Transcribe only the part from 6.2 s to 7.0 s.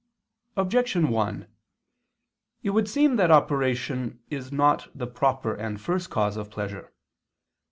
of pleasure.